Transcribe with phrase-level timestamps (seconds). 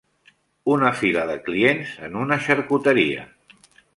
[0.75, 3.29] Una fila de clients en una xarcuteria.